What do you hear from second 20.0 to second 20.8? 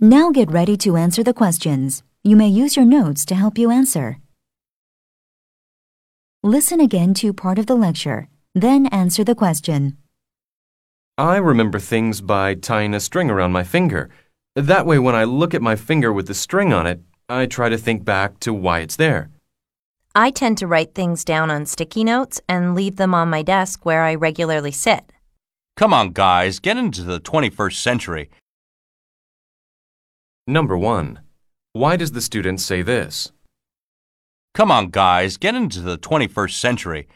I tend to